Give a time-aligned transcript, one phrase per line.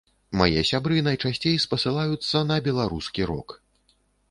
[0.39, 3.57] Мае сябры найчасцей спасылаюцца на беларускі рок.